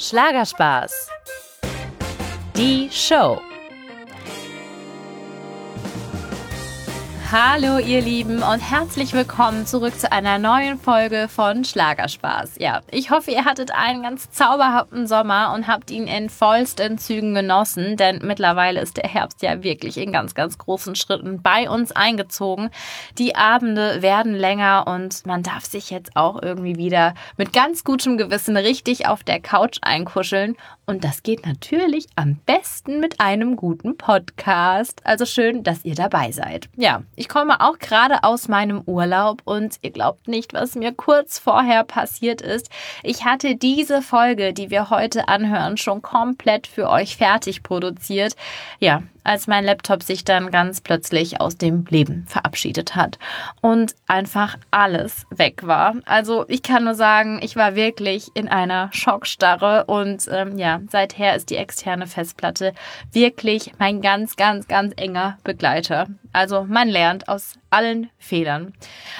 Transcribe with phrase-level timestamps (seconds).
[0.00, 1.10] Schlagerspaß.
[2.56, 3.38] Die Show.
[7.32, 12.56] Hallo ihr Lieben und herzlich willkommen zurück zu einer neuen Folge von Schlagerspaß.
[12.58, 17.32] Ja, ich hoffe, ihr hattet einen ganz zauberhaften Sommer und habt ihn in vollsten Zügen
[17.32, 21.92] genossen, denn mittlerweile ist der Herbst ja wirklich in ganz, ganz großen Schritten bei uns
[21.92, 22.68] eingezogen.
[23.16, 28.18] Die Abende werden länger und man darf sich jetzt auch irgendwie wieder mit ganz gutem
[28.18, 30.56] Gewissen richtig auf der Couch einkuscheln
[30.90, 35.00] und das geht natürlich am besten mit einem guten Podcast.
[35.04, 36.68] Also schön, dass ihr dabei seid.
[36.74, 41.38] Ja, ich komme auch gerade aus meinem Urlaub und ihr glaubt nicht, was mir kurz
[41.38, 42.70] vorher passiert ist.
[43.02, 48.36] Ich hatte diese Folge, die wir heute anhören, schon komplett für euch fertig produziert.
[48.78, 53.18] Ja, als mein Laptop sich dann ganz plötzlich aus dem Leben verabschiedet hat
[53.60, 55.96] und einfach alles weg war.
[56.06, 61.36] Also ich kann nur sagen, ich war wirklich in einer Schockstarre und ähm, ja, seither
[61.36, 62.72] ist die externe Festplatte
[63.12, 66.06] wirklich mein ganz, ganz, ganz enger Begleiter.
[66.32, 68.72] Also man lernt aus allen Fehlern.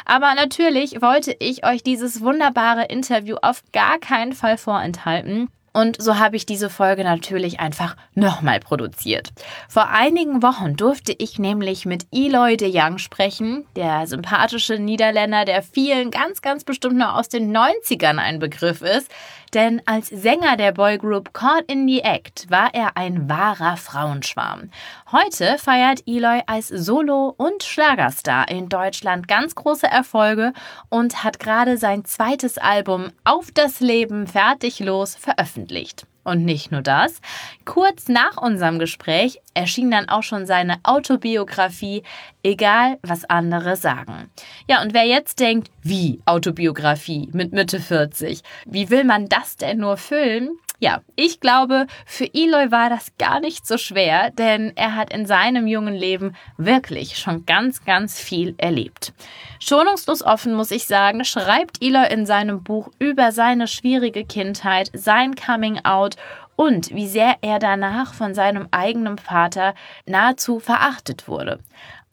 [0.05, 5.48] Aber natürlich wollte ich euch dieses wunderbare Interview auf gar keinen Fall vorenthalten.
[5.72, 9.30] Und so habe ich diese Folge natürlich einfach nochmal produziert.
[9.68, 15.62] Vor einigen Wochen durfte ich nämlich mit Eloy de Young sprechen, der sympathische Niederländer, der
[15.62, 19.10] vielen ganz, ganz bestimmt noch aus den 90ern ein Begriff ist.
[19.54, 24.70] Denn als Sänger der Boygroup Caught in the Act war er ein wahrer Frauenschwarm.
[25.10, 30.52] Heute feiert Eloy als Solo- und Schlagerstar in Deutschland ganz große Erfolge
[30.88, 36.06] und hat gerade sein zweites Album Auf das Leben fertig los veröffentlicht.
[36.31, 37.20] Und nicht nur das,
[37.64, 42.05] kurz nach unserem Gespräch erschien dann auch schon seine Autobiografie,
[42.45, 44.31] egal was andere sagen.
[44.69, 49.78] Ja, und wer jetzt denkt, wie Autobiografie mit Mitte 40, wie will man das denn
[49.78, 50.51] nur füllen?
[50.83, 55.27] Ja, ich glaube, für Eloy war das gar nicht so schwer, denn er hat in
[55.27, 59.13] seinem jungen Leben wirklich schon ganz, ganz viel erlebt.
[59.61, 65.35] Schonungslos offen, muss ich sagen, schreibt Eloy in seinem Buch über seine schwierige Kindheit, sein
[65.35, 66.17] Coming Out
[66.57, 69.74] und wie sehr er danach von seinem eigenen Vater
[70.07, 71.58] nahezu verachtet wurde.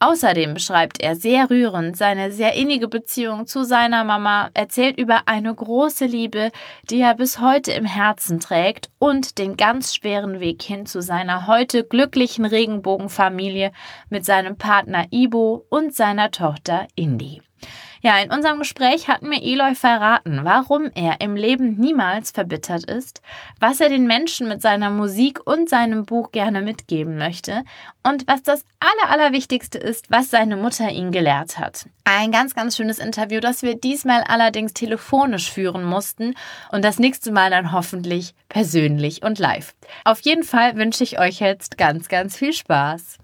[0.00, 5.52] Außerdem beschreibt er sehr rührend seine sehr innige Beziehung zu seiner Mama, erzählt über eine
[5.52, 6.52] große Liebe,
[6.88, 11.48] die er bis heute im Herzen trägt und den ganz schweren Weg hin zu seiner
[11.48, 13.72] heute glücklichen Regenbogenfamilie
[14.08, 17.42] mit seinem Partner Ibo und seiner Tochter Indy.
[18.00, 23.22] Ja, in unserem Gespräch hat mir Eloy verraten, warum er im Leben niemals verbittert ist,
[23.58, 27.64] was er den Menschen mit seiner Musik und seinem Buch gerne mitgeben möchte
[28.04, 31.86] und was das Aller, Allerwichtigste ist, was seine Mutter ihn gelehrt hat.
[32.04, 36.34] Ein ganz, ganz schönes Interview, das wir diesmal allerdings telefonisch führen mussten
[36.70, 39.74] und das nächste Mal dann hoffentlich persönlich und live.
[40.04, 43.18] Auf jeden Fall wünsche ich euch jetzt ganz, ganz viel Spaß.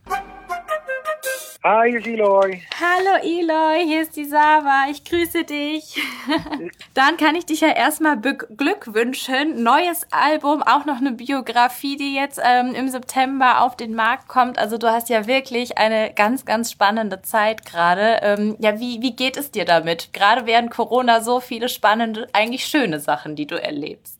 [1.67, 2.61] Hi, hier ist Eloy.
[2.79, 4.85] Hallo Eloy, hier ist die Sava.
[4.91, 5.99] Ich grüße dich.
[6.93, 9.63] Dann kann ich dich ja erstmal beglückwünschen.
[9.63, 14.59] Neues Album, auch noch eine Biografie, die jetzt ähm, im September auf den Markt kommt.
[14.59, 18.19] Also du hast ja wirklich eine ganz, ganz spannende Zeit gerade.
[18.21, 20.13] Ähm, ja, wie, wie geht es dir damit?
[20.13, 24.14] Gerade während Corona so viele spannende, eigentlich schöne Sachen, die du erlebst.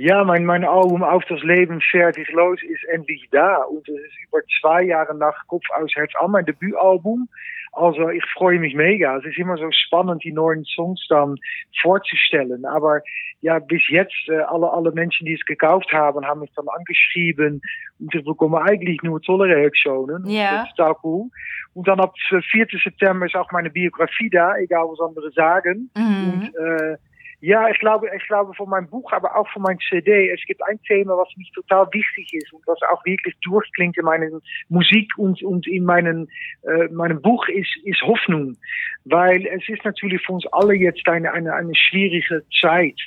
[0.00, 3.64] Ja, mein, mein Album Auf das Leben fertig los ist endlich da.
[3.64, 7.28] Und es ist über zwei Jahre nach Kopf aus Herz an mein Debütalbum.
[7.72, 9.18] Also ich freue mich mega.
[9.18, 11.36] Es ist immer so spannend, die neuen Songs dann
[11.82, 12.64] vorzustellen.
[12.64, 13.02] Aber
[13.42, 17.60] ja, bis jetzt, äh, alle, alle Menschen, die es gekauft haben, haben mich dann angeschrieben
[17.98, 20.26] und ich bekomme eigentlich nur tolle Reaktionen.
[20.26, 20.62] Ja.
[20.62, 21.26] Das ist total cool.
[21.74, 22.66] Und dann ab 4.
[22.82, 25.90] September ist auch meine Biografie da, egal was andere sagen.
[25.94, 26.32] Mhm.
[26.32, 26.96] Und äh,
[27.40, 30.30] ja, ich glaube, ich glaube von meinem Buch, aber auch von meinem CD.
[30.30, 34.04] Es gibt ein Thema, was mich total wichtig ist und was auch wirklich durchklingt in
[34.04, 34.28] meiner
[34.68, 36.28] Musik und, und in meinem,
[36.62, 38.56] äh, meinem Buch ist, ist Hoffnung.
[39.04, 42.98] Weil es ist natürlich für uns alle jetzt eine, eine, eine schwierige Zeit.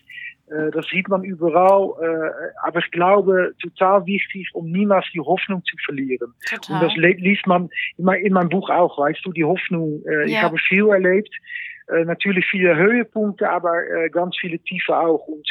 [0.50, 5.64] Äh, das sieht man überall, äh, aber ich glaube, total wichtig, um niemals die Hoffnung
[5.64, 6.34] zu verlieren.
[6.50, 6.76] Total.
[6.76, 10.04] Und das liest man in, mein, in meinem Buch auch, weißt du, die Hoffnung.
[10.08, 10.42] Äh, Ich Ja.
[10.44, 11.34] habe viel erlebt,
[11.88, 15.28] äh, natürlich viele Höhepunkte, aber äh, ganz viele Tiefe auch.
[15.28, 15.48] Und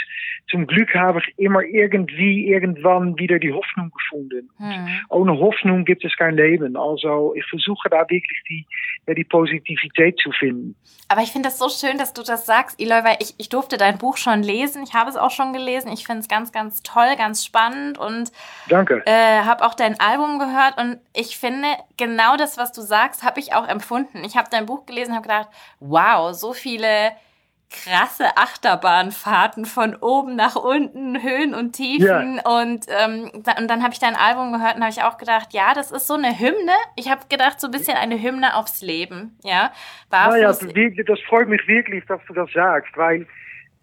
[0.50, 4.50] zum Glück habe ich immer irgendwie, irgendwann wieder die Hoffnung gefunden.
[4.58, 4.88] Hm.
[5.08, 6.76] Ohne Hoffnung gibt es kein Leben.
[6.76, 8.67] Also ich versuche da wirklich die,
[9.06, 10.76] ja, die Positivität zu finden.
[11.08, 13.76] Aber ich finde das so schön, dass du das sagst, Eloy, weil ich, ich durfte
[13.76, 14.82] dein Buch schon lesen.
[14.82, 15.93] Ich habe es auch schon gelesen.
[15.93, 18.32] Ich finde es ganz, ganz toll, ganz spannend und
[18.69, 19.02] Danke.
[19.05, 20.79] äh, habe auch dein Album gehört.
[20.79, 21.69] Und ich finde,
[21.99, 24.25] genau das, was du sagst, habe ich auch empfunden.
[24.25, 25.49] Ich habe dein Buch gelesen und habe gedacht,
[25.81, 27.12] wow, so viele
[27.72, 32.36] krasse Achterbahnfahrten von oben nach unten, Höhen und Tiefen.
[32.36, 32.60] Ja.
[32.60, 35.52] Und, ähm, da, und dann habe ich dein Album gehört und habe ich auch gedacht,
[35.52, 36.72] ja, das ist so eine Hymne.
[36.96, 39.38] Ich habe gedacht, so ein bisschen eine Hymne aufs Leben.
[39.42, 39.72] Ja,
[40.10, 40.34] Barfuß.
[40.34, 43.26] Naja, das freut mich wirklich, dass du das sagst, weil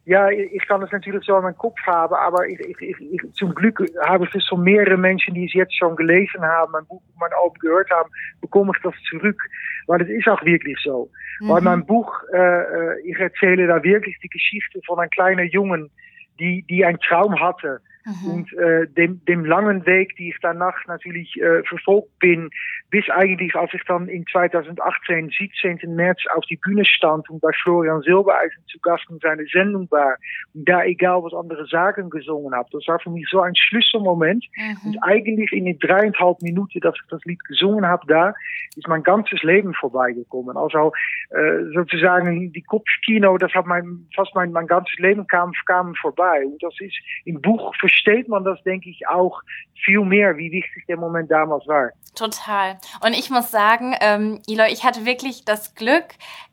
[0.10, 3.54] ja, ich kann es natürlich so in meinem Kopf haben, aber ich, ich, ich, zum
[3.54, 7.00] Glück habe ich es von mehreren Menschen, die es jetzt schon gelesen haben, mein Buch,
[7.20, 8.10] mein Album gehört haben,
[8.42, 9.40] bekomme ich das zurück.
[9.86, 11.12] Weil es ist auch wirklich so.
[11.42, 11.50] Mhm.
[11.50, 15.92] Weil mein Buch, äh, ich erzähle da wirklich die Geschichte von einem kleinen Jungen,
[16.40, 17.80] die, die einen Traum hatte
[18.10, 18.32] Mhm.
[18.32, 22.50] Und äh, dem, dem langen Weg, die ich danach natürlich äh, verfolgt bin,
[22.90, 25.96] bis eigentlich, als ich dann in 2018, 17.
[25.96, 30.16] März auf die Bühne stand und bei Florian Silbereisen zu Gast in seiner Sendung war
[30.54, 32.70] und da egal was andere sagen gesungen habe.
[32.72, 34.46] Das war für mich so ein Schlüsselmoment.
[34.56, 34.78] Mhm.
[34.86, 38.34] Und eigentlich in den dreieinhalb Minuten, dass ich das Lied gesungen habe, da
[38.76, 40.58] ist mein ganzes Leben vorbeigekommen.
[40.58, 40.92] Also
[41.30, 46.44] äh, sozusagen die Kopfkino, das hat mein, fast mein, mein ganzes Leben kam, kam vorbei.
[46.46, 49.42] Und das ist im Buch versteht man das, denke ich, auch
[49.86, 51.90] viel mehr, wie wichtig der Moment damals war.
[52.16, 52.80] Total.
[53.01, 56.06] Und ich muss sagen, ähm, Eloy, ich hatte wirklich das Glück,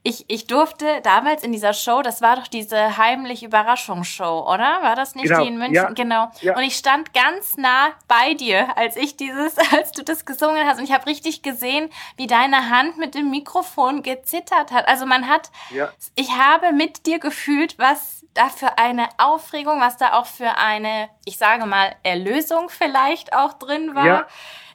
[0.04, 4.80] ich, ich durfte damals in dieser Show, das war doch diese heimlich Überraschungsshow, oder?
[4.82, 5.42] War das nicht genau.
[5.42, 5.74] die in München?
[5.74, 5.90] Ja.
[5.90, 6.30] Genau.
[6.42, 6.56] Ja.
[6.56, 10.78] Und ich stand ganz nah bei dir, als ich dieses, als du das gesungen hast.
[10.78, 14.86] Und ich habe richtig gesehen, wie deine Hand mit dem Mikrofon gezittert hat.
[14.86, 15.90] Also man hat, ja.
[16.14, 21.08] ich habe mit dir gefühlt, was da für eine Aufregung, was da auch für eine,
[21.26, 24.06] ich sage mal, Erlösung vielleicht auch drin war.
[24.06, 24.26] Ja.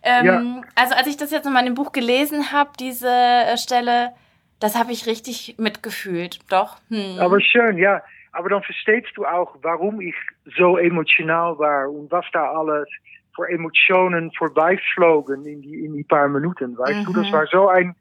[0.04, 0.62] Ähm, ja.
[0.76, 4.12] Also als ich das jetzt nochmal in dem Buch gelesen habe, diese äh, Stelle,
[4.60, 6.78] das habe ich richtig mitgefühlt, doch.
[6.90, 7.18] Hm.
[7.20, 8.04] Aber schön, ja.
[8.34, 10.16] Aber dann verstehst du auch, warum ich
[10.58, 12.88] so emotional war und was da alles
[13.36, 16.78] für Emotionen vorbeiflogen in die, in die paar Minuten.
[16.78, 17.14] Weißt mhm.
[17.14, 17.96] du, das war so ein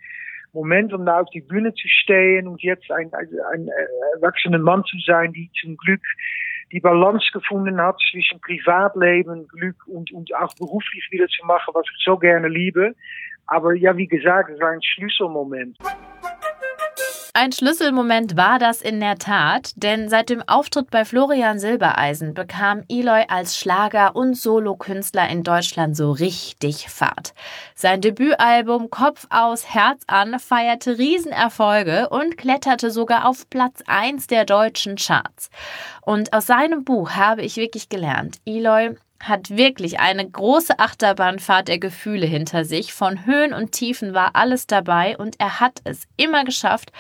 [0.53, 3.69] Moment, um da auf die Bühne zu stehen und jetzt ein, ein, ein
[4.17, 6.03] erwachsener Mann zu sein, die zum Glück
[6.73, 11.85] die Balance gefunden hat zwischen Privatleben, Glück und, und auch beruflich wieder zu machen, was
[11.97, 12.95] ich so gerne liebe.
[13.47, 15.77] Aber ja, wie gesagt, es war ein Schlüsselmoment.
[17.33, 22.83] Ein Schlüsselmoment war das in der Tat, denn seit dem Auftritt bei Florian Silbereisen bekam
[22.89, 27.33] Eloy als Schlager- und Solokünstler in Deutschland so richtig Fahrt.
[27.77, 34.45] Sein Debütalbum Kopf aus, Herz an feierte Riesenerfolge und kletterte sogar auf Platz 1 der
[34.45, 35.51] deutschen Charts.
[36.03, 41.79] Und aus seinem Buch habe ich wirklich gelernt, Eloy hat wirklich eine große Achterbahnfahrt der
[41.79, 42.93] Gefühle hinter sich.
[42.93, 46.91] Von Höhen und Tiefen war alles dabei und er hat es immer geschafft,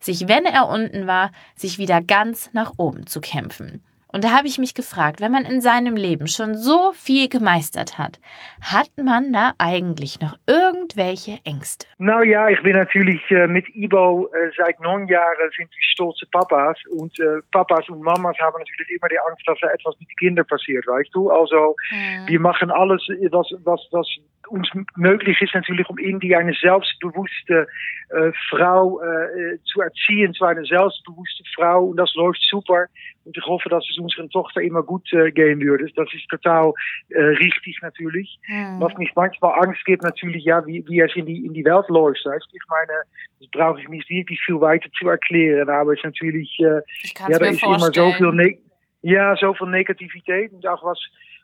[0.00, 3.82] sich, wenn er unten war, sich wieder ganz nach oben zu kämpfen.
[4.10, 7.98] Und da habe ich mich gefragt, wenn man in seinem Leben schon so viel gemeistert
[7.98, 8.18] hat,
[8.62, 11.86] hat man da eigentlich noch irgendwelche Ängste?
[11.98, 16.26] Nou ja, ich bin natürlich äh, mit Ibo äh, seit neun Jahren sind wir stolze
[16.30, 20.08] Papas und äh, Papas und Mamas haben natürlich immer die Angst, dass da etwas mit
[20.08, 21.30] den Kindern passiert, weißt du?
[21.30, 22.28] Also mhm.
[22.28, 24.06] wir machen alles, was, was, was
[24.48, 27.66] uns möglich ist natürlich, um in die eine selbstbewusste
[28.10, 32.86] äh, Frau äh, zu erziehen, zwar eine selbstbewusste Frau und das läuft super.
[33.28, 35.84] Und ich hoffe, dass es unserer Tochter immer gut äh, gehen würde.
[35.94, 36.72] Das ist total
[37.10, 38.38] äh, richtig natürlich.
[38.48, 38.80] Mhm.
[38.80, 41.86] Was mich manchmal Angst gibt, natürlich, ja, wie, wie es in die, in die Welt
[41.88, 42.24] läuft.
[42.24, 42.46] Weißt?
[42.50, 43.02] Ich meine,
[43.40, 46.80] das brauche ich nicht wirklich viel weiter zu erklären, aber es ist natürlich, äh,
[47.28, 48.58] ja, da ist immer so viel, ne
[49.02, 50.98] ja, so viel Negativität und auch was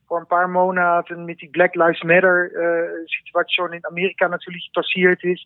[0.06, 5.22] vor ein paar Monaten mit die Black Lives Matter äh, Situation in Amerika natürlich passiert
[5.24, 5.44] ist.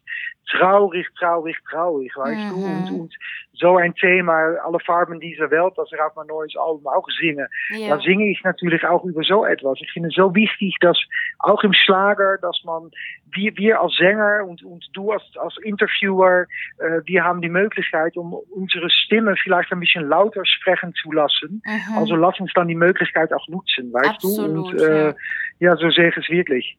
[0.50, 2.50] Traurig, traurig, traurig, weißt mhm.
[2.50, 2.66] du?
[2.66, 3.14] Und, und
[3.60, 7.48] so ein Thema, alle Farben dieser Welt, das auf mein neues Album auch singe.
[7.70, 7.96] Ja.
[7.96, 9.78] Da singe ich natürlich auch über so etwas.
[9.80, 10.98] Ich finde es so wichtig, dass
[11.40, 12.90] auch im Schlager, dass man,
[13.32, 16.46] wir, wir als Sänger und, und du als, als Interviewer,
[16.78, 21.62] äh, wir haben die Möglichkeit, um unsere Stimme vielleicht ein bisschen lauter sprechen zu lassen.
[21.64, 21.98] Mhm.
[21.98, 24.57] Also lass uns dann die Möglichkeit auch nutzen, weißt Absolut, du?
[24.62, 25.14] Und äh,
[25.58, 25.76] ja.
[25.76, 26.76] so sehe ich es wirklich.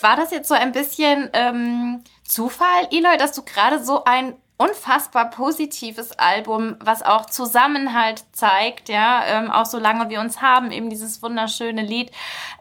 [0.00, 5.30] War das jetzt so ein bisschen ähm, Zufall, Eloy, dass du gerade so ein unfassbar
[5.30, 10.88] positives Album, was auch Zusammenhalt zeigt, ja, ähm, auch so lange wir uns haben, eben
[10.88, 12.12] dieses wunderschöne Lied.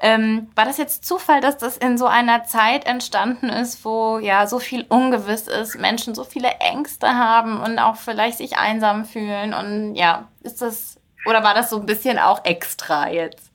[0.01, 4.47] Ähm, war das jetzt Zufall, dass das in so einer Zeit entstanden ist, wo ja
[4.47, 9.53] so viel ungewiss ist, Menschen so viele Ängste haben und auch vielleicht sich einsam fühlen
[9.53, 13.50] und ja, ist das, oder war das so ein bisschen auch extra jetzt?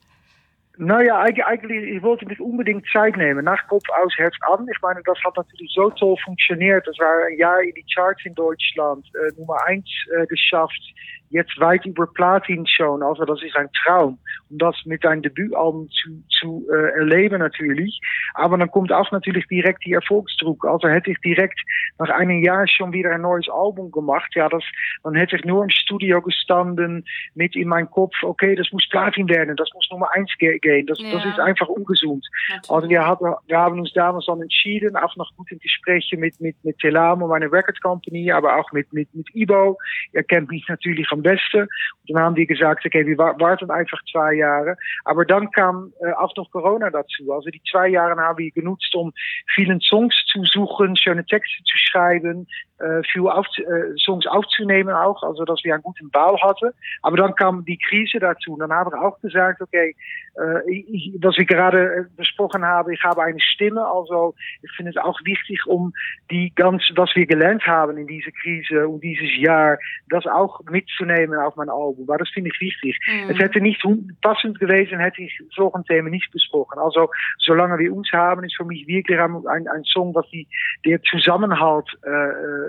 [0.79, 3.43] Nou ja, eigenlijk, ich wollte nicht unbedingt Zeit nehmen.
[3.43, 4.67] Nach Kopf aus, Herz an.
[4.71, 6.85] Ich meine, das hat natürlich so toll funktioniert.
[6.85, 10.81] Das war ein Jahr in die Charts in Deutschland, äh, Nummer eins äh, geschafft.
[11.29, 13.03] Jetzt weit über Platin schon.
[13.03, 14.17] Also das ist ein Traum.
[14.49, 17.99] Um das mit einem Debütalbum zu, zu äh, erleben natürlich.
[18.33, 20.65] Aber dann kommt auch natürlich direkt die Erfolgsdruck.
[20.65, 21.59] Also hätte ich direkt
[21.99, 24.63] nach einem Jahr schon wieder ein neues Album gemacht, ja, das,
[25.03, 27.05] dann hätte ich nur im Studio gestanden
[27.35, 30.85] mit in meinem Kopf, okay, das muss Platin werden, das muss Nummer eins gehen.
[30.85, 31.11] Das, ja.
[31.11, 32.25] das ist einfach ungesund.
[32.49, 32.71] Natürlich.
[32.71, 36.55] Also wir, hatten, wir haben uns damals dann entschieden, auch nach guten Gesprächen mit, mit,
[36.63, 39.77] mit Telamo, meine Record Company, aber auch mit, mit, mit Ibo.
[40.13, 41.61] Er kennt mich natürlich am besten.
[41.61, 44.77] Und dann haben die gesagt, okay, wir warten einfach zwei Jahre.
[45.03, 47.31] Aber dann kam äh, auch noch Corona dazu.
[47.31, 49.13] Also die Jahre haben wir genutzt, um
[49.53, 52.47] vielen Songs zu suchen, schöne Texte zu schreiben,
[52.79, 56.71] äh, viel auf, äh, Songs aufzunehmen auch, also dass wir einen guten Bau hatten.
[57.01, 58.53] Aber dann kam die Krise dazu.
[58.53, 59.95] Und dann haben wir auch gesagt, okay,
[60.39, 64.97] äh, ich, was wir gerade besprochen haben, ich habe eine Stimme, also ich finde es
[64.97, 65.93] auch wichtig, um
[66.29, 69.77] die ganz, was wir gelernt haben in dieser Krise und dieses Jahr,
[70.09, 72.07] das auch mitzunehmen auf mein Album.
[72.07, 72.97] Weil das finde ich wichtig.
[73.07, 73.31] Mhm.
[73.31, 73.83] Es hätte nicht
[74.21, 76.79] passend gewesen, hätte ich solche Themen nicht besprochen.
[76.79, 80.47] Also solange wir uns haben, ist für mich wirklich ein, ein, ein Song, was die,
[80.85, 82.66] der Zusammenhalt äh, äh,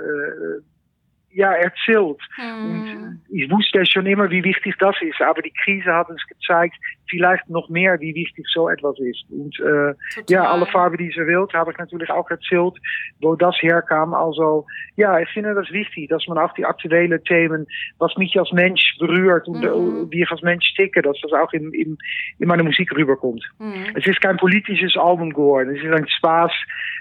[1.30, 2.18] ja, erzählt.
[2.36, 2.70] Mhm.
[2.70, 6.74] Und ich wusste schon immer, wie wichtig das ist, aber die Krise hat uns gezeigt,
[7.08, 9.24] vielleicht noch mehr, wie wichtig so etwas ist.
[9.30, 9.94] Und äh,
[10.28, 12.74] ja, alle Farben dieser Welt habe ich natürlich auch erzählt,
[13.20, 14.14] wo das herkam.
[14.14, 17.66] Also ja, ich finde das wichtig, dass man auch die aktuellen Themen,
[17.98, 20.10] was mich als Mensch berührt und mhm.
[20.10, 21.98] wie ich als Mensch ticke, dass das auch in, in,
[22.38, 23.44] in meine Musik rüberkommt.
[23.58, 23.86] Mhm.
[23.94, 26.52] Es ist kein politisches Album geworden, es ist ein Spaß.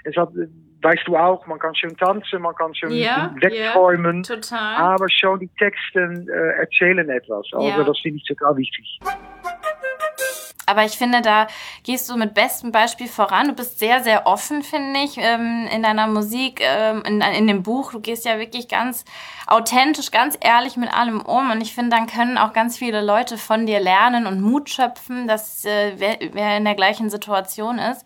[0.04, 0.30] Es hat
[0.82, 4.22] weißt du auch, man kann schön tanzen, man kann schön ja, wegträumen.
[4.24, 4.76] Ja, total.
[4.76, 7.46] Aber schon die Texten äh, erzählen etwas.
[7.52, 7.82] Also ja.
[7.82, 9.00] das finde ich total wichtig.
[10.68, 11.46] Aber ich finde, da
[11.82, 13.48] gehst du mit bestem Beispiel voran.
[13.48, 17.62] Du bist sehr, sehr offen, finde ich, ähm, in deiner Musik, ähm, in, in dem
[17.62, 17.92] Buch.
[17.92, 19.06] Du gehst ja wirklich ganz
[19.46, 21.50] authentisch, ganz ehrlich mit allem um.
[21.50, 25.26] Und ich finde, dann können auch ganz viele Leute von dir lernen und Mut schöpfen,
[25.26, 28.04] dass äh, wer, wer in der gleichen Situation ist.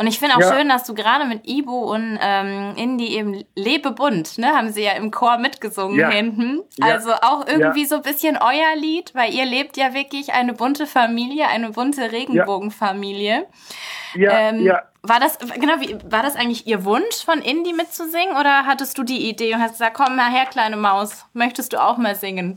[0.00, 0.56] Und ich finde auch ja.
[0.56, 4.82] schön, dass du gerade mit Ibo und ähm, Indy eben Lebe bunt, ne, haben sie
[4.82, 6.08] ja im Chor mitgesungen ja.
[6.08, 6.62] hinten.
[6.80, 10.86] Also auch irgendwie so ein bisschen euer Lied, weil ihr lebt ja wirklich eine bunte
[10.86, 13.46] Familie, eine bunte Regenbogenfamilie.
[14.14, 14.80] Ja, ähm, ja.
[15.02, 19.02] War das, genau, wie, war das eigentlich ihr Wunsch, von Indy mitzusingen oder hattest du
[19.02, 22.56] die Idee und hast gesagt, komm mal her, kleine Maus, möchtest du auch mal singen?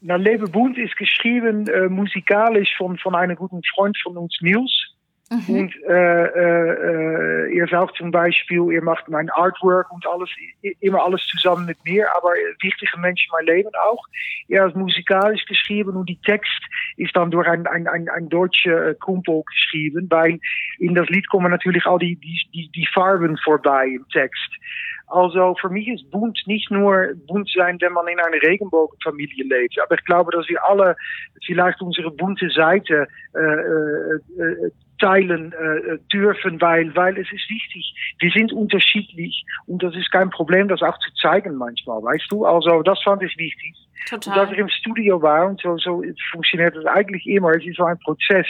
[0.00, 4.87] Na, Lebe Bunt ist geschrieben äh, musikalisch von, von einem guten Freund von uns, Niels.
[5.30, 5.54] Mhm.
[5.54, 10.30] Und äh, äh, ihr sagt zum Beispiel, ihr macht mein Artwork und alles,
[10.80, 12.30] immer alles zusammen mit mir, aber
[12.62, 14.02] wichtige Menschen in meinem Leben auch.
[14.48, 16.62] Er hat musikalisch geschrieben und die Text
[16.96, 20.40] ist dann durch ein, ein, ein, ein deutscher Kumpel geschrieben, weil
[20.78, 24.50] in das Lied kommen natürlich all die, die, die, die Farben vorbei im Text.
[25.08, 29.78] Also für mich ist bunt nicht nur bunt sein, wenn man in einer Regenbogenfamilie lebt.
[29.80, 30.96] Aber ich glaube, dass wir alle
[31.44, 37.94] vielleicht unsere bunte Seite äh, äh, äh teilen äh, dürfen, weil, weil es ist wichtig.
[38.18, 42.44] Wir sind unterschiedlich und das ist kein Problem, das auch zu zeigen manchmal, weißt du?
[42.44, 43.74] Also das fand ich wichtig.
[44.08, 44.40] Total.
[44.40, 46.02] Als ich im Studio war und so, so
[46.32, 47.50] funktioniert das eigentlich immer.
[47.50, 48.46] Es ist so ein Prozess.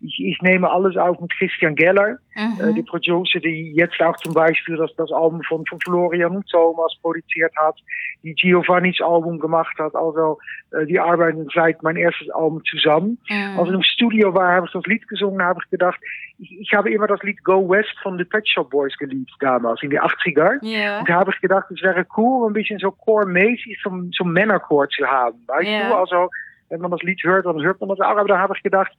[0.00, 2.60] Ich, ich nehme alles auf mit Christian Geller, mhm.
[2.60, 6.48] äh, die Producer, die jetzt auch zum Beispiel das, das Album von, von Florian und
[6.50, 7.76] Thomas produziert hat,
[8.22, 9.94] die Giovannis Album gemacht hat.
[9.94, 10.38] Also
[10.72, 13.18] äh, die arbeiten seit mein erstes Album zusammen.
[13.28, 13.58] Mhm.
[13.58, 15.98] Als ich im Studio war, habe ich das Lied gesungen, habe ich gedacht,
[16.38, 19.82] ich, ich habe immer das Lied Go West von The Pet Shop Boys geliebt damals,
[19.82, 20.62] in die 80er.
[20.62, 21.00] Yeah.
[21.00, 24.85] Und da habe ich gedacht, es wäre cool, ein bisschen so chormäßig zum, zum Männerchor
[24.88, 25.42] zu haben.
[25.46, 25.88] Weißt yeah.
[25.88, 26.30] du, also
[26.68, 28.16] wenn man das Lied hört, dann hört man das auch.
[28.16, 28.92] Aber da habe ich gedacht,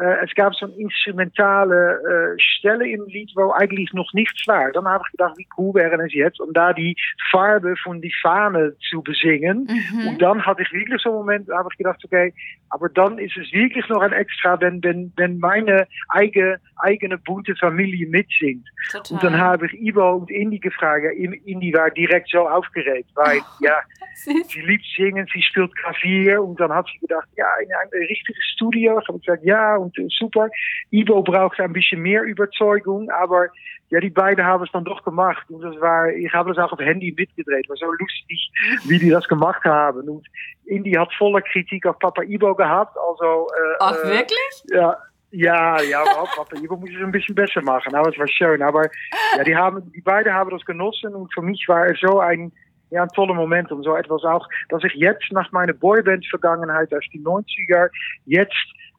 [0.00, 4.70] äh, es gab so eine instrumentale äh, Stelle im Lied, wo eigentlich noch nichts war.
[4.72, 6.96] Dann habe ich gedacht, wie cool wäre es jetzt, um da die
[7.30, 9.68] Farbe von die Fahne zu besingen.
[9.68, 10.08] Mhm.
[10.08, 12.32] Und dann hatte ich wirklich so einen Moment, da habe ich gedacht, okay,
[12.70, 17.54] aber dann ist es wirklich noch ein Extra, wenn, wenn, wenn meine eigene, eigene bunte
[17.56, 18.66] Familie mitsingt.
[18.90, 19.14] Total.
[19.14, 21.04] Und dann habe ich Ivo und Indy gefragt.
[21.16, 23.78] Indy war direkt so aufgeregt, weil, oh, ja,
[24.14, 26.42] sie liebt singen, sie spielt Klavier.
[26.42, 28.98] Und dann hat sie gedacht, ja, in ein richtiges Studio.
[29.00, 30.48] Ich habe gesagt, ja, und äh, super.
[30.90, 33.48] Ivo braucht ein bisschen mehr Überzeugung, aber
[33.90, 35.48] ja, die beiden haben es dann doch gemacht.
[35.48, 37.68] Und das war, ich habe das auch auf Handy mitgedreht.
[37.68, 38.50] War so lustig,
[38.84, 40.08] wie die das gemacht haben.
[40.08, 40.26] Und
[40.64, 42.96] Indy hat voller Kritik auf Papa Ivo gehabt.
[42.98, 44.64] Also, äh, Ach, äh, wirklich?
[44.72, 44.96] Ja.
[45.32, 47.94] Ja, ja, aber Papa Ivo muss es ein bisschen besser machen.
[47.94, 48.62] Aber es war schön.
[48.62, 48.88] Aber
[49.36, 51.14] ja, die, haben, die beiden haben das genossen.
[51.14, 52.52] Und für mich war es so ein,
[52.90, 57.04] ja, ein toller Moment, um so etwas auch, dass ich jetzt nach meiner Boyband-Vergangenheit aus
[57.12, 57.88] die 90er
[58.24, 58.54] jetzt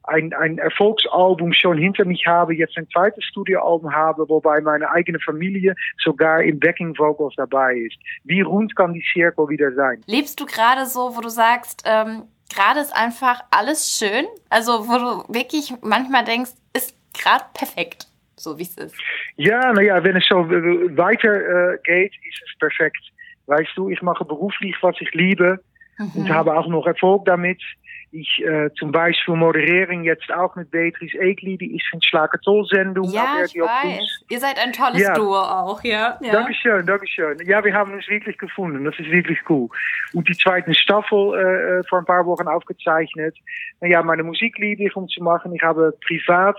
[0.08, 5.18] ein, ein Erfolgsalbum schon hinter mich habe, jetzt ein zweites Studioalbum habe, wobei meine eigene
[5.20, 7.96] Familie sogar im Backing Vocals dabei ist.
[8.24, 10.02] Wie rund kann die Circle wieder sein?
[10.06, 14.26] Lebst du gerade so, wo du sagst, ähm, gerade ist einfach alles schön?
[14.50, 18.08] Also wo du wirklich manchmal denkst, ist gerade perfekt?
[18.40, 18.96] so wie es ist.
[19.36, 23.02] Ja, naja, wenn es so weitergeht, äh, ist es perfekt.
[23.46, 25.60] Weißt du, ich mache beruflich, was ich liebe
[25.98, 26.10] mhm.
[26.14, 27.62] und habe auch noch Erfolg damit.
[28.10, 33.10] Ich äh, zum Beispiel moderieren jetzt auch mit Beatrice Egli, die ist in Schlagertoll-Sendung.
[33.10, 34.24] Ja, ich weiß.
[34.30, 35.14] Ihr seid ein tolles ja.
[35.14, 36.18] Duo auch, ja.
[36.22, 36.32] ja.
[36.32, 37.38] Dankeschön, Dankeschön.
[37.46, 38.84] Ja, wir haben uns wirklich gefunden.
[38.84, 39.68] Das ist wirklich cool.
[40.14, 43.36] Und die zweite Staffel äh, vor ein paar Wochen aufgezeichnet.
[43.80, 45.54] Naja, meine Musik liebe ich, um zu machen.
[45.54, 46.58] Ich habe privat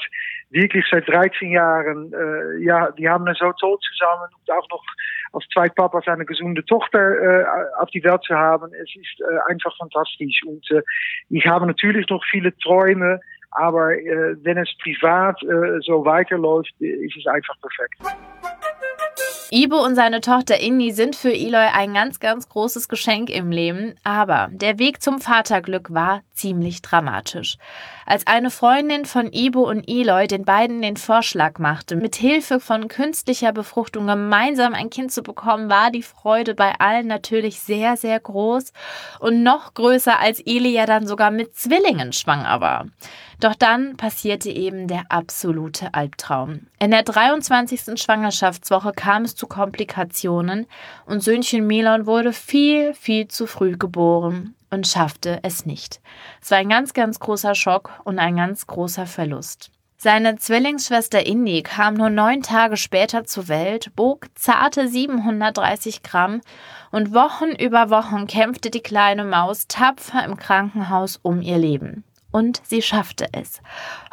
[0.49, 4.83] wirklich seit 13 Jahren, äh, ja, die haben so toll zusammen und auch noch
[5.33, 7.45] als zwei Papas eine gesunde Tochter äh,
[7.79, 8.71] auf die Welt zu haben.
[8.73, 10.41] Es ist äh, einfach fantastisch.
[10.45, 10.81] Und äh,
[11.29, 13.19] ich habe natürlich noch viele Träume,
[13.51, 17.99] aber äh, wenn es privat äh, so weiterläuft, ist es einfach perfekt.
[19.51, 23.95] Ibo und seine Tochter Inni sind für Eloy ein ganz, ganz großes Geschenk im Leben,
[24.03, 27.57] aber der Weg zum Vaterglück war ziemlich dramatisch.
[28.09, 32.87] Als eine Freundin von Ibo und Eloy den beiden den Vorschlag machte, mit Hilfe von
[32.87, 38.19] künstlicher Befruchtung gemeinsam ein Kind zu bekommen, war die Freude bei allen natürlich sehr, sehr
[38.19, 38.73] groß
[39.19, 42.87] und noch größer, als Eli ja dann sogar mit Zwillingen schwanger war.
[43.41, 46.61] Doch dann passierte eben der absolute Albtraum.
[46.79, 48.01] In der 23.
[48.01, 50.65] Schwangerschaftswoche kam es zu Komplikationen
[51.05, 56.01] und Söhnchen Milon wurde viel, viel zu früh geboren und schaffte es nicht.
[56.41, 59.71] Es war ein ganz, ganz großer Schock und ein ganz großer Verlust.
[60.01, 66.39] Seine Zwillingsschwester Indy kam nur neun Tage später zur Welt, bog zarte 730 Gramm
[66.89, 72.05] und Wochen über Wochen kämpfte die kleine Maus tapfer im Krankenhaus um ihr Leben.
[72.31, 73.61] Und sie schaffte es.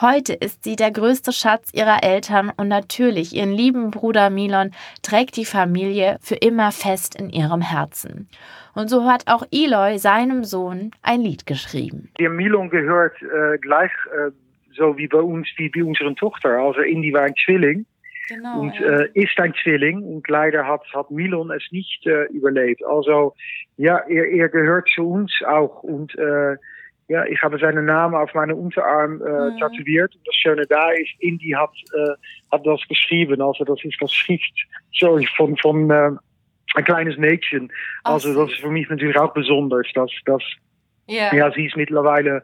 [0.00, 4.70] Heute ist sie der größte Schatz ihrer Eltern und natürlich ihren lieben Bruder Milon
[5.02, 8.28] trägt die Familie für immer fest in ihrem Herzen.
[8.74, 12.10] Und so hat auch Eloy seinem Sohn ein Lied geschrieben.
[12.18, 14.30] Der Milon gehört äh, gleich äh,
[14.76, 16.58] so wie bei uns, wie bei unserer Tochter.
[16.58, 17.86] Also Indy war ein Zwilling.
[18.28, 19.02] Genau, und ja.
[19.02, 22.84] äh, ist ein Zwilling und leider hat, hat Milon es nicht äh, überlebt.
[22.84, 23.34] Also
[23.76, 26.56] ja, er, er gehört zu uns auch und äh,
[27.08, 29.58] ja, ich habe seinen Namen auf meinen Unterarm äh, mhm.
[29.58, 30.14] tätowiert.
[30.14, 32.14] Und das Schöne da ist, Indy hat, äh,
[32.50, 33.40] hat das geschrieben.
[33.40, 34.66] Also das ist das Schrift
[34.98, 36.10] sorry, von, von äh,
[36.74, 37.72] ein kleines Mädchen.
[38.02, 39.86] Also das ist für mich natürlich auch besonders.
[39.94, 40.42] Dass, dass,
[41.08, 41.34] yeah.
[41.34, 42.42] Ja, sie ist mittlerweile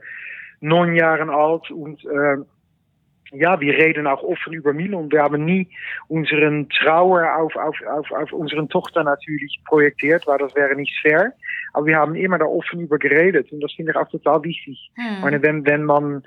[0.61, 2.37] neun Jahre alt und äh,
[3.33, 5.11] ja, wir reden auch offen über Milon.
[5.11, 5.69] Wir haben nie
[6.09, 11.33] unseren Trauer auf, auf, auf, auf unseren Tochter natürlich projektiert, weil das wäre nicht fair.
[11.73, 14.91] Aber wir haben immer da offen über geredet und das finde ich auch total wichtig.
[14.95, 15.21] Hm.
[15.23, 16.23] Meine, wenn, wenn man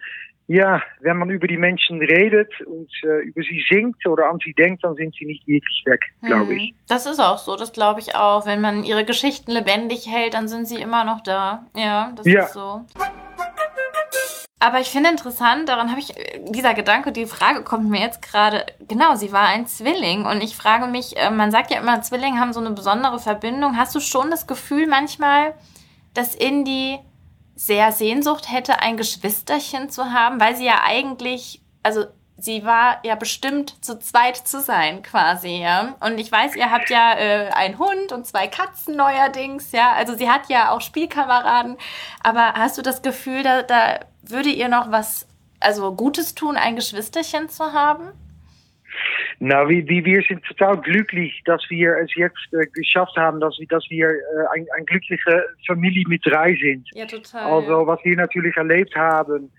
[0.47, 4.53] ja, wenn man über die Menschen redet und äh, über sie singt oder an sie
[4.53, 6.57] denkt, dann sind sie nicht wirklich weg, glaube hm.
[6.57, 6.75] ich.
[6.87, 8.45] Das ist auch so, das glaube ich auch.
[8.45, 11.65] Wenn man ihre Geschichten lebendig hält, dann sind sie immer noch da.
[11.75, 12.43] Ja, das ja.
[12.43, 12.85] ist so.
[14.59, 16.13] Aber ich finde interessant, daran habe ich,
[16.47, 20.55] dieser Gedanke, die Frage kommt mir jetzt gerade, genau, sie war ein Zwilling und ich
[20.55, 23.77] frage mich, äh, man sagt ja immer, Zwillinge haben so eine besondere Verbindung.
[23.77, 25.55] Hast du schon das Gefühl manchmal,
[26.13, 26.99] dass Indy
[27.55, 32.05] sehr Sehnsucht hätte, ein Geschwisterchen zu haben, weil sie ja eigentlich, also
[32.37, 35.95] sie war ja bestimmt zu zweit zu sein, quasi, ja.
[36.01, 39.93] Und ich weiß, ihr habt ja äh, einen Hund und zwei Katzen neuerdings, ja.
[39.93, 41.77] Also sie hat ja auch Spielkameraden.
[42.23, 45.27] Aber hast du das Gefühl, da, da würde ihr noch was,
[45.59, 48.11] also Gutes tun, ein Geschwisterchen zu haben?
[49.39, 53.57] Na, wie, wie wir sind total glücklich, dass wir es jetzt äh, geschafft haben, dass,
[53.69, 54.13] dass wir äh,
[54.53, 56.87] ein, ein glückliche Familie mit drei sind.
[56.93, 57.51] Ja, total.
[57.51, 59.51] Also, was wir natürlich erlebt haben,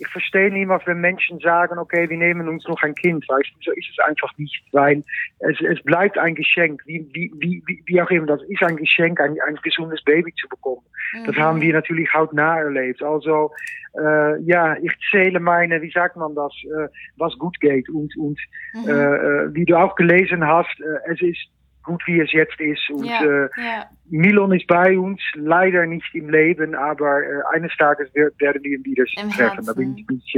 [0.00, 3.28] ich verstehe niemals, wenn Menschen sagen, okay, wir nehmen uns noch ein Kind.
[3.28, 5.04] Weißt du, so ist es einfach nicht, weil
[5.40, 8.26] es, es bleibt ein Geschenk, wie, wie, wie, wie auch immer.
[8.26, 10.80] Das ist ein Geschenk, ein, ein gesundes Baby zu bekommen.
[11.12, 11.24] Mhm.
[11.26, 13.02] Das haben wir natürlich hautnah erlebt.
[13.02, 13.52] Also,
[13.98, 17.90] äh, ja, ich zähle meine, wie sagt man das, äh, was gut geht.
[17.90, 18.40] Und, und
[18.72, 18.88] mhm.
[18.88, 21.46] äh, äh wie du auch gelesen hast, äh, es ist
[21.82, 22.90] gut wie es jetzt ist.
[22.90, 23.86] Und ja, äh, ja.
[24.08, 28.84] Milon ist bei uns, leider nicht im Leben, aber äh, eines Tages werden wir ihn
[28.84, 29.54] wieder Im treffen.
[29.54, 29.66] Herzen.
[29.66, 30.32] Da bin ich, bin ich,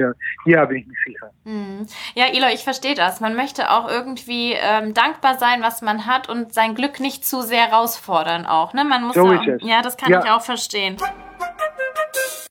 [0.45, 1.31] ja, bin ich mir sicher.
[1.45, 1.87] Mhm.
[2.15, 3.21] Ja, Eloy, ich verstehe das.
[3.21, 7.43] Man möchte auch irgendwie ähm, dankbar sein, was man hat und sein Glück nicht zu
[7.43, 8.75] sehr herausfordern auch.
[8.75, 8.85] Ne?
[8.85, 9.63] Man muss so auch, ist es.
[9.63, 10.23] Ja, das kann ja.
[10.23, 10.97] ich auch verstehen.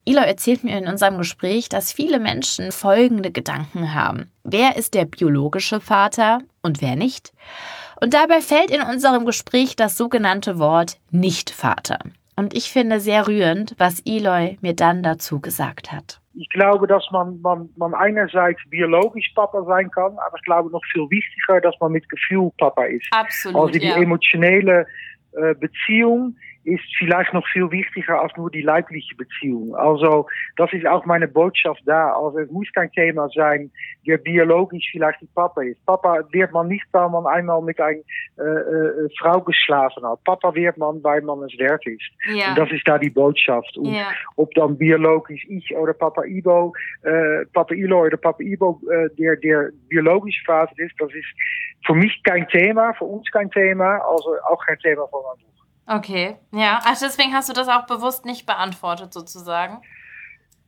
[0.03, 4.31] Eloy erzählt mir in unserem Gespräch, dass viele Menschen folgende Gedanken haben.
[4.43, 7.33] Wer ist der biologische Vater und wer nicht?
[8.03, 11.99] Und dabei fällt in unserem Gespräch das sogenannte Wort Nicht-Vater.
[12.35, 16.19] Und ich finde sehr rührend, was Eloy mir dann dazu gesagt hat.
[16.33, 20.81] Ich glaube, dass man, man, man einerseits biologisch Papa sein kann, aber ich glaube noch
[20.91, 23.05] viel wichtiger, dass man mit Gefühl Papa ist.
[23.11, 23.61] Absolut.
[23.61, 23.97] Also die ja.
[23.97, 24.87] emotionelle
[25.33, 29.75] äh, Beziehung ist vielleicht noch viel wichtiger als nur die leibliche Beziehung.
[29.75, 32.13] Also das ist auch meine Botschaft da.
[32.13, 33.71] Also es muss kein Thema sein,
[34.05, 35.83] der biologisch vielleicht die Papa ist.
[35.85, 37.97] Papa wird man nicht, weil man einmal mit einer
[38.37, 40.23] äh, äh, Frau geschlafen hat.
[40.23, 42.03] Papa wird man, weil man es wert ist.
[42.27, 42.49] Ja.
[42.49, 43.77] Und das ist da die Botschaft.
[43.77, 44.09] Und ja.
[44.35, 49.35] ob dann biologisch ich oder Papa Ibo, äh, Papa Ilo oder Papa Ibo äh, der,
[49.37, 51.27] der biologische Vater ist, das ist
[51.85, 55.21] für mich kein Thema, für uns kein Thema, also auch kein Thema von.
[55.93, 56.79] Okay, ja.
[56.83, 59.81] Ach, deswegen hast du das auch bewusst nicht beantwortet, sozusagen.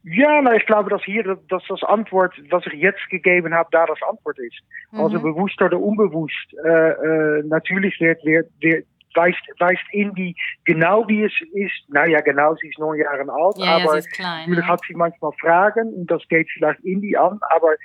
[0.03, 3.85] Ja, nou, ich glaube, dass hier dass das Antwort, was ich jetzt gegeben habe, da
[3.85, 4.59] das Antwort ist.
[4.91, 4.99] Mhm.
[4.99, 6.53] Also bewusst oder unbewusst.
[6.65, 11.89] Äh, äh, natürlich wird, wird, wird weist, weist in die genau wie es ist.
[11.89, 14.67] Nou ja, genau, sie ist neun Jahre alt, ja, aber ja, klein, natürlich ja.
[14.67, 17.75] hat sie manchmal Fragen und das geht vielleicht in die an, aber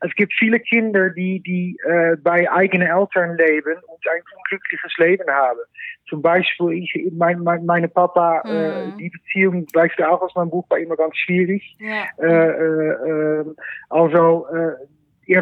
[0.00, 5.28] es gibt viele Kinder, die, die äh, bei eigenen Eltern leben und ein unglückliches Leben
[5.30, 5.60] haben.
[6.08, 8.50] Zum Beispiel, ich, mein, mein, meine Papa, mhm.
[8.50, 11.76] äh, die Beziehung, weißt du auch aus meinem Buch, war immer ganz schwierig.
[11.78, 12.06] Ja.
[12.24, 13.44] Äh, äh,
[13.90, 14.67] also, äh,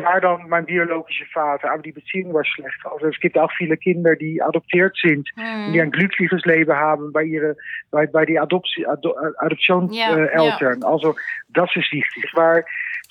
[0.07, 2.79] er war dann mein biologischer Vater, aber die Beziehung war schlecht.
[2.85, 5.67] Also es gibt auch viele Kinder, die adoptiert sind mhm.
[5.67, 7.57] und die ein glückliches Leben haben bei ihre,
[7.91, 10.61] bei, bei die Adoptie, Ado, Adoptionseltern.
[10.61, 10.87] Ja, ja.
[10.87, 11.15] Also
[11.49, 12.31] das ist wichtig.
[12.35, 12.63] War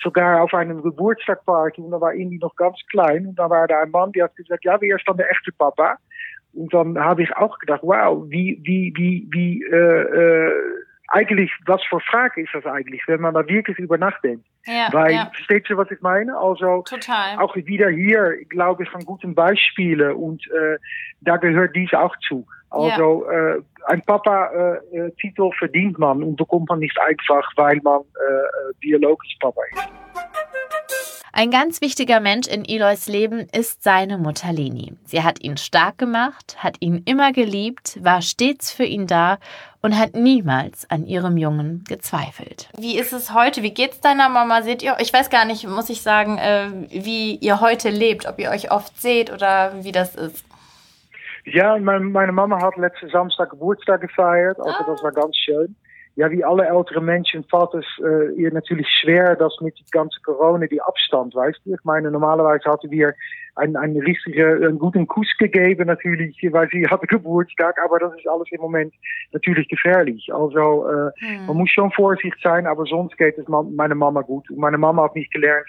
[0.01, 3.81] sogar auf einem Geburtstagparty und da war Indy noch ganz klein und da war da
[3.81, 5.97] ein Mann, der hat gesagt, ja, wer ist dann der echte Papa?
[6.53, 10.51] Und dann habe ich auch gedacht, wow, wie, wie, wie, wie, äh, äh,
[11.09, 14.45] eigentlich, was für Frage ist das eigentlich, wenn man da wirklich über nachdenkt?
[14.65, 15.31] Ja, Weil, ja.
[15.33, 16.35] versteht ihr, was ich meine?
[16.37, 17.37] Also, Total.
[17.37, 20.77] auch wieder hier, glaube ich, von guten Beispielen und äh,
[21.21, 22.47] da gehört dies auch zu.
[22.71, 23.55] Also, ja.
[23.55, 29.35] äh, ein Papa-Titel äh, verdient man und bekommt man nicht einfach, weil man äh, biologisch
[29.39, 29.87] Papa ist.
[31.37, 34.93] Ein ganz wichtiger Mensch in Eloys Leben ist seine Mutter Leni.
[35.03, 39.39] Sie hat ihn stark gemacht, hat ihn immer geliebt, war stets für ihn da
[39.81, 42.69] und hat niemals an ihrem Jungen gezweifelt.
[42.77, 43.63] Wie ist es heute?
[43.63, 44.61] Wie geht's deiner Mama?
[44.61, 44.95] Seht ihr?
[44.99, 48.71] Ich weiß gar nicht, muss ich sagen, äh, wie ihr heute lebt, ob ihr euch
[48.71, 50.45] oft seht oder wie das ist.
[51.43, 54.85] Ja, meine Mama hat letzten Samstag Geburtstag gefeiert, also ah.
[54.87, 55.75] das war ganz schön
[56.15, 60.19] ja, wie alle ältere Menschen fällt es äh, ihr natürlich schwer, dass mit die ganze
[60.21, 61.73] Corona die Abstand, weißt du?
[61.73, 63.13] Ich meine, normalerweise hatten wir
[63.55, 68.27] einen, einen richtigen, einen guten Kuss gegeben, natürlich, weil sie hatte Geburtstag, aber das ist
[68.27, 68.93] alles im Moment
[69.33, 70.33] natürlich gefährlich.
[70.33, 71.47] Also, äh, hm.
[71.47, 74.49] man muss schon vorsichtig sein, aber sonst geht es meine Mama gut.
[74.49, 75.67] Und meine Mama hat nicht gelernt,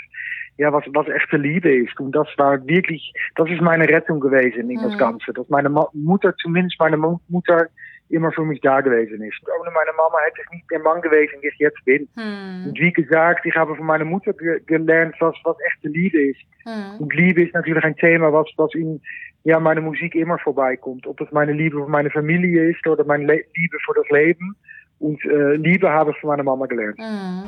[0.58, 1.98] ja, was, was echte Liebe ist.
[2.00, 4.90] Und das war wirklich, das ist meine Rettung gewesen in hm.
[4.90, 5.32] das Ganze.
[5.32, 7.68] Dass meine Mutter, zumindest meine Mutter,
[8.08, 9.40] immer für mich da gewesen ist.
[9.42, 12.08] Und ohne meine Mama hätte ich nicht der Mann gewesen, der ich jetzt bin.
[12.14, 12.68] Hm.
[12.68, 16.40] Und wie gesagt, ich habe von meiner Mutter ge gelernt, was, was echte Liebe ist.
[16.64, 17.00] Hm.
[17.00, 19.00] Und Liebe ist natürlich ein Thema, was, was in
[19.44, 21.06] ja, meine Musik immer vorbeikommt.
[21.06, 24.56] Ob es meine Liebe für meine Familie ist oder meine Le Liebe für das Leben.
[24.98, 26.98] Und äh, Liebe habe ich von meiner Mama gelernt.
[26.98, 27.44] Hm.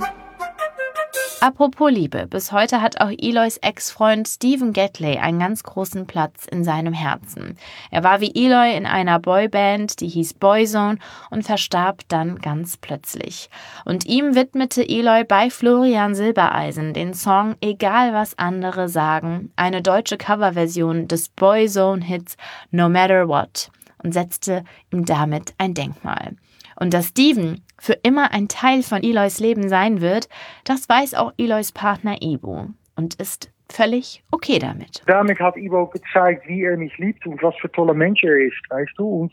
[1.40, 6.64] Apropos Liebe, bis heute hat auch Eloys Ex-Freund Stephen Gatley einen ganz großen Platz in
[6.64, 7.56] seinem Herzen.
[7.92, 10.98] Er war wie Eloy in einer Boyband, die hieß Boyzone
[11.30, 13.50] und verstarb dann ganz plötzlich.
[13.84, 20.18] Und ihm widmete Eloy bei Florian Silbereisen den Song Egal was andere sagen, eine deutsche
[20.18, 22.36] Coverversion des Boyzone-Hits
[22.72, 23.70] No Matter What
[24.02, 26.34] und setzte ihm damit ein Denkmal.
[26.78, 30.28] Und dass Steven für immer ein Teil von Eloys Leben sein wird,
[30.64, 35.02] das weiß auch Eloys Partner Ibo und ist völlig okay damit.
[35.06, 38.58] Damit hat Ibo gezeigt, wie er mich liebt und was für tolle Mensch er ist,
[38.70, 39.06] weißt du.
[39.06, 39.32] Und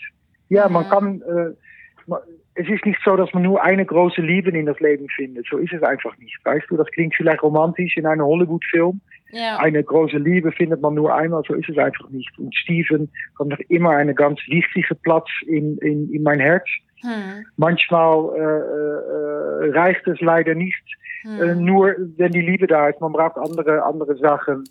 [0.49, 2.13] ja, man kann, äh,
[2.55, 5.47] es ist nicht so, dass man nur eine große Liebe in das Leben findet.
[5.49, 6.77] So ist es einfach nicht, weißt du.
[6.77, 9.01] Das klingt vielleicht romantisch in einem Hollywood-Film.
[9.31, 9.57] Ja.
[9.57, 12.31] Eine große Liebe findet man nur einmal, so ist es einfach nicht.
[12.37, 16.65] Und Steven hat noch immer einen ganz wichtigen Platz in, in, in mein Herz.
[17.05, 17.45] Hm.
[17.57, 20.83] Manchmal äh, äh, reicht es leider nicht,
[21.21, 21.63] hm.
[21.63, 22.99] nur wenn die Liebe da ist.
[23.01, 24.63] Man braucht andere, andere Sachen.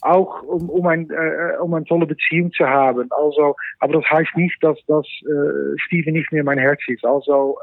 [0.00, 1.10] Auch um, um, ein,
[1.60, 3.08] um eine tolle Beziehung zu haben.
[3.10, 5.04] Also, aber das heißt nicht, dass, dass
[5.84, 7.04] Steven nicht mehr mein Herz ist.
[7.04, 7.58] Also,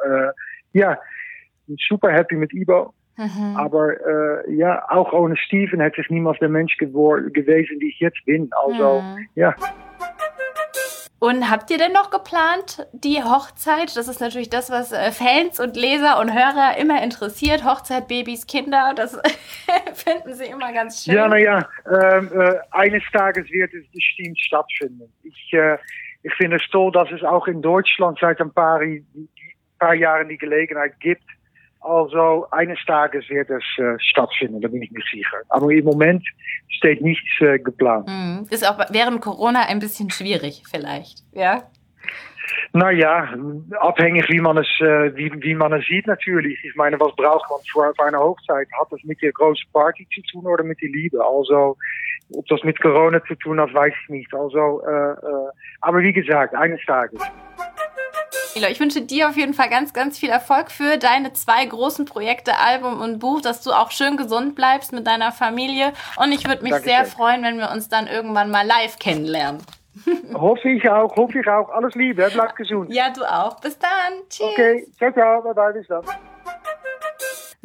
[0.74, 1.00] ja,
[1.88, 2.94] super happy mit Ibo.
[3.18, 3.56] Mhm.
[3.56, 8.24] Aber äh, ja, auch ohne Steven hätte ich niemals der Mensch gewesen, die ich jetzt
[8.26, 8.50] bin.
[8.52, 9.28] Also, mhm.
[9.36, 9.56] ja.
[11.20, 13.96] Und habt ihr denn noch geplant, die Hochzeit?
[13.96, 17.64] Das ist natürlich das, was äh, Fans und Leser und Hörer immer interessiert.
[17.64, 19.14] Hochzeit, Babys, Kinder, das
[19.94, 21.16] finden sie immer ganz schön.
[21.16, 25.12] Ja, naja, ähm, äh, eines Tages wird es bestimmt stattfinden.
[25.24, 25.78] Ich, äh,
[26.24, 29.30] ich finde es toll, dass es auch in Deutschland seit ein paar, ein
[29.80, 31.24] paar Jahren die Gelegenheit gibt,
[31.86, 35.38] also eines Tages wird es äh, stattfinden, da bin ich mir sicher.
[35.50, 36.26] Aber im Moment
[36.68, 38.08] steht nichts äh, geplant.
[38.08, 38.48] Mhm.
[38.50, 41.64] Ist auch während Corona ein bisschen schwierig, vielleicht, ja?
[42.74, 43.34] Naja,
[43.80, 46.60] abhängig wie man es, äh, wie, wie man es sieht natürlich.
[46.64, 48.68] Ich meine, was braucht man für, für eine Hochzeit?
[48.80, 51.24] Hat das mit der großen Party zu tun oder mit der Liebe?
[51.24, 51.78] Also,
[52.34, 54.34] ob das mit Corona zu tun hat, weiß ich nicht.
[54.34, 55.16] Also, äh,
[55.82, 57.22] aber wie gesagt, eines Tages.
[58.56, 62.58] Ich wünsche dir auf jeden Fall ganz, ganz viel Erfolg für deine zwei großen Projekte,
[62.58, 65.94] Album und Buch, dass du auch schön gesund bleibst mit deiner Familie.
[66.18, 66.96] Und ich würde mich Dankeschön.
[66.96, 69.62] sehr freuen, wenn wir uns dann irgendwann mal live kennenlernen.
[70.34, 71.70] hoffe ich auch, hoffe ich auch.
[71.70, 72.94] Alles Liebe, bleib gesund.
[72.94, 73.60] Ja, du auch.
[73.60, 73.90] Bis dann.
[74.30, 74.48] Tschüss.
[74.52, 76.04] Okay, ciao, ciao, bye bye, bis dann.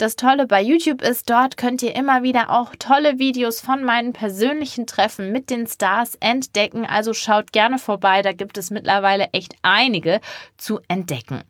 [0.00, 4.14] Das Tolle bei YouTube ist, dort könnt ihr immer wieder auch tolle Videos von meinen
[4.14, 6.86] persönlichen Treffen mit den Stars entdecken.
[6.86, 10.22] Also schaut gerne vorbei, da gibt es mittlerweile echt einige
[10.56, 11.42] zu entdecken.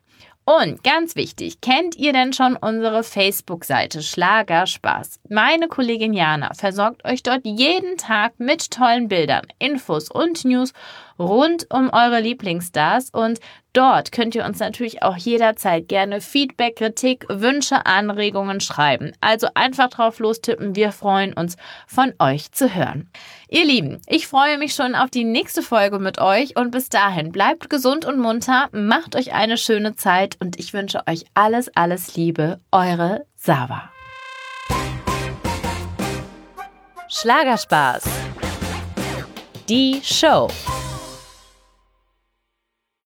[0.43, 5.21] Und ganz wichtig, kennt ihr denn schon unsere Facebook-Seite Schlagerspaß?
[5.29, 10.73] Meine Kollegin Jana versorgt euch dort jeden Tag mit tollen Bildern, Infos und News
[11.17, 13.39] rund um eure Lieblingsstars und
[13.73, 19.11] dort könnt ihr uns natürlich auch jederzeit gerne Feedback, Kritik, Wünsche, Anregungen schreiben.
[19.21, 21.57] Also einfach drauf lostippen, wir freuen uns
[21.87, 23.09] von euch zu hören.
[23.49, 27.31] Ihr Lieben, ich freue mich schon auf die nächste Folge mit euch und bis dahin
[27.31, 32.15] bleibt gesund und munter, macht euch eine schöne Zeit und ich wünsche euch alles, alles
[32.15, 33.91] Liebe, eure Sava.
[37.09, 38.03] Schlagerspaß.
[39.67, 40.47] Die Show.